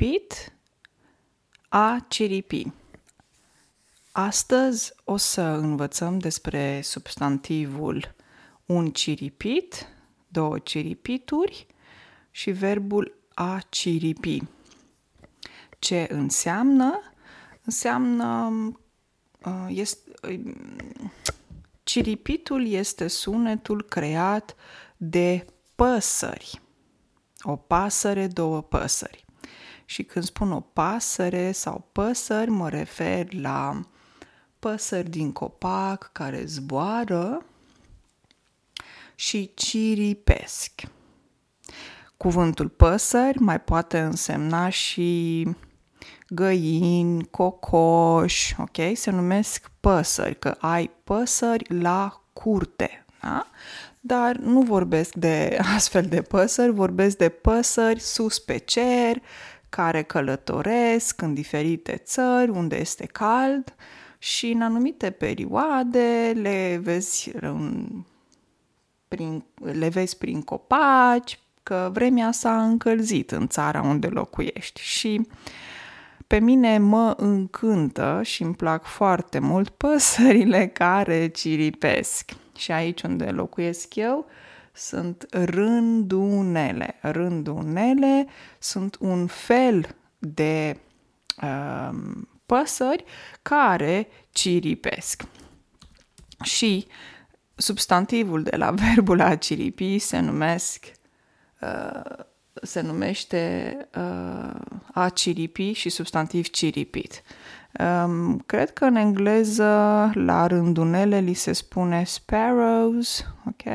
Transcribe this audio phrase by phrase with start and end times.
[0.00, 0.52] ciripit,
[1.68, 2.66] a ciripi.
[4.12, 8.14] Astăzi o să învățăm despre substantivul
[8.66, 9.86] un ciripit,
[10.28, 11.66] două ciripituri
[12.30, 14.42] și verbul a ciripi.
[15.78, 17.00] Ce înseamnă?
[17.64, 18.50] Înseamnă
[19.44, 20.54] uh, este, uh,
[21.82, 24.56] ciripitul este sunetul creat
[24.96, 26.60] de păsări.
[27.42, 29.28] O pasăre, două păsări.
[29.90, 33.80] Și când spun o pasăre sau păsări, mă refer la
[34.58, 37.44] păsări din copac care zboară
[39.14, 40.72] și ciripesc.
[42.16, 45.46] Cuvântul păsări mai poate însemna și
[46.28, 48.76] găini, cocoși, ok?
[48.94, 53.46] Se numesc păsări, că ai păsări la curte, da?
[54.00, 59.22] Dar nu vorbesc de astfel de păsări, vorbesc de păsări sus pe cer,
[59.70, 63.74] care călătoresc în diferite țări unde este cald
[64.18, 67.32] și în anumite perioade le vezi,
[69.08, 75.26] prin, le vezi prin copaci, că vremea s-a încălzit în țara unde locuiești și
[76.26, 82.30] pe mine mă încântă și îmi plac foarte mult păsările care ciripesc.
[82.56, 84.26] Și aici unde locuiesc eu,
[84.72, 86.98] sunt rândunele.
[87.00, 88.26] Rândunele
[88.58, 90.80] sunt un fel de
[91.42, 93.04] um, păsări
[93.42, 95.22] care ciripesc.
[96.42, 96.86] Și
[97.54, 100.86] substantivul de la verbul a ciripi se numesc
[101.60, 102.24] uh,
[102.62, 104.60] se numește uh,
[104.92, 107.22] a ciripi și substantiv ciripit.
[108.04, 113.72] Um, cred că în engleză la rândunele li se spune sparrows, ok?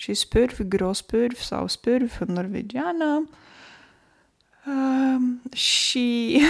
[0.00, 3.28] Și spurv, grospurv sau spurv în norvegiană.
[4.66, 6.40] Uh, și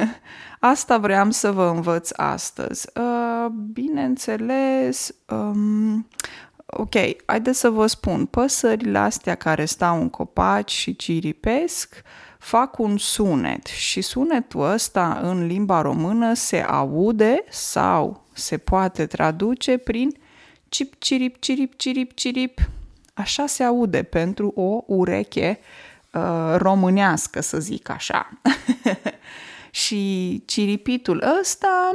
[0.72, 2.86] asta vreau să vă învăț astăzi.
[2.94, 6.08] Uh, bineînțeles, um,
[6.66, 6.94] ok,
[7.26, 12.02] haideți să vă spun, păsările astea care stau în copaci și ciripesc
[12.38, 19.76] fac un sunet și sunetul ăsta în limba română se aude sau se poate traduce
[19.76, 20.16] prin
[20.68, 22.60] cip, cirip, cirip, cirip, cirip,
[23.20, 25.58] Așa se aude pentru o ureche
[26.12, 28.30] uh, românească, să zic așa.
[29.84, 31.90] și ciripitul ăsta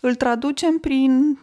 [0.00, 1.38] îl traducem prin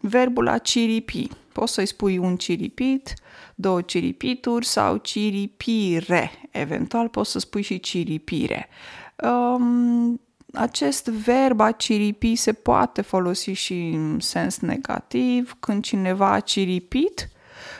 [0.00, 1.28] verbul a ciripi.
[1.52, 3.14] Poți să-i spui un ciripit,
[3.54, 6.30] două ciripituri sau ciripire.
[6.50, 8.68] Eventual poți să spui și ciripire.
[9.16, 10.20] Um,
[10.52, 17.31] acest verb a ciripi se poate folosi și în sens negativ, când cineva a ciripit,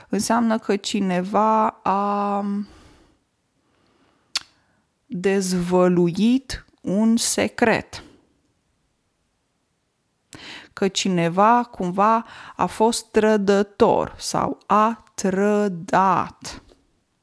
[0.08, 2.44] înseamnă că cineva a
[5.06, 8.02] dezvăluit un secret.
[10.72, 12.24] Că cineva cumva
[12.56, 16.62] a fost trădător sau a trădat.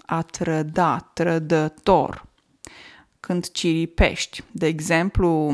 [0.06, 2.28] A trădat, trădător.
[3.19, 5.48] Când ciripești, de exemplu,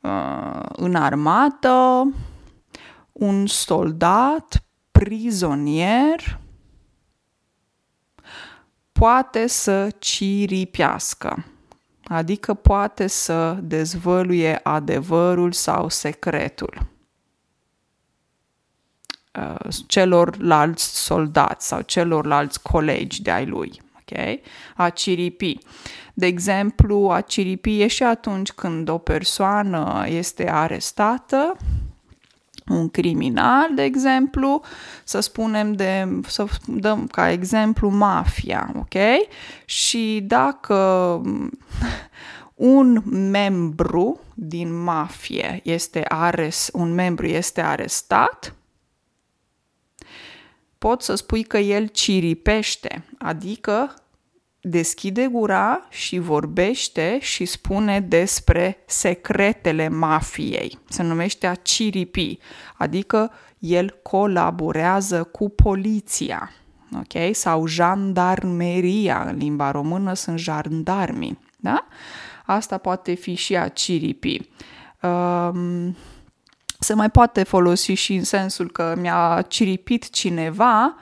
[0.00, 2.04] uh, în armată,
[3.12, 4.64] un soldat
[5.04, 6.38] prizonier
[8.92, 11.44] poate să ciripiască,
[12.04, 16.86] adică poate să dezvăluie adevărul sau secretul
[19.38, 23.82] uh, celorlalți soldați sau celorlalți colegi de ai lui.
[24.00, 24.42] Okay?
[24.76, 25.58] A ciripi.
[26.14, 31.56] De exemplu, a ciripi e și atunci când o persoană este arestată
[32.70, 34.62] un criminal, de exemplu,
[35.04, 38.94] să spunem de, să dăm ca exemplu mafia, ok?
[39.64, 40.76] Și dacă
[42.54, 48.54] un membru din mafie este ares, un membru este arestat,
[50.78, 53.94] pot să spui că el ciripește, adică
[54.60, 60.78] deschide gura și vorbește și spune despre secretele mafiei.
[60.88, 62.38] Se numește a ciripi,
[62.76, 66.50] adică el colaborează cu poliția,
[66.96, 67.34] ok?
[67.34, 71.86] Sau jandarmeria, în limba română sunt jandarmii, da?
[72.46, 74.48] Asta poate fi și a ciripi.
[75.02, 75.96] Um,
[76.78, 80.94] se mai poate folosi și în sensul că mi-a ciripit cineva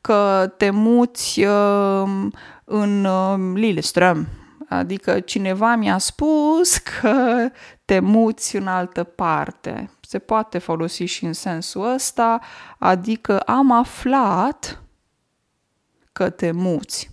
[0.00, 2.10] că te muți uh,
[2.72, 4.26] în uh, Lillestrøm.
[4.68, 7.48] Adică cineva mi-a spus că
[7.84, 9.90] te muți în altă parte.
[10.00, 12.40] Se poate folosi și în sensul ăsta,
[12.78, 14.82] adică am aflat
[16.12, 17.10] că te muți.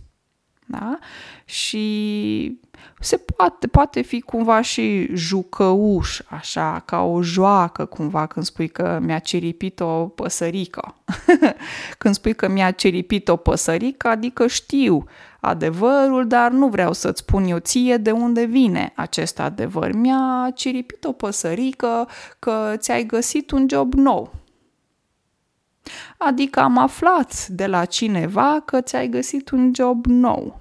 [0.66, 1.00] Da?
[1.46, 2.60] Și
[3.00, 9.00] se poate, poate fi cumva și jucăuș, așa, ca o joacă cumva când spui că
[9.02, 10.96] mi-a ciripit o păsărică.
[11.98, 15.06] când spui că mi-a ciripit o păsărică, adică știu
[15.40, 19.92] adevărul, dar nu vreau să-ți spun eu ție de unde vine acest adevăr.
[19.92, 22.08] Mi-a ciripit o păsărică
[22.40, 24.34] că ți-ai găsit un job nou.
[26.18, 30.60] Adică am aflat de la cineva că ți-ai găsit un job nou.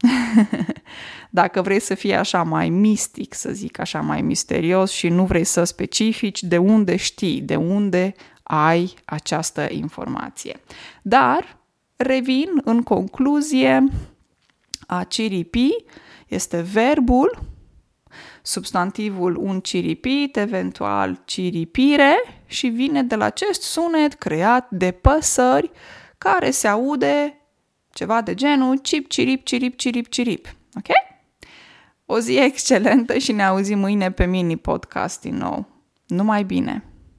[1.30, 5.44] Dacă vrei să fii așa mai mistic, să zic așa mai misterios și nu vrei
[5.44, 10.60] să specifici de unde știi, de unde ai această informație.
[11.02, 11.61] Dar,
[12.02, 13.84] revin în concluzie,
[14.86, 15.70] a ciripi
[16.28, 17.38] este verbul,
[18.42, 25.70] substantivul un ciripit, eventual ciripire și vine de la acest sunet creat de păsări
[26.18, 27.36] care se aude
[27.92, 30.46] ceva de genul cip, cirip, cirip, cirip, cirip.
[30.74, 30.88] Ok?
[32.06, 35.66] O zi excelentă și ne auzim mâine pe mini podcast din nou.
[36.06, 36.91] Numai bine!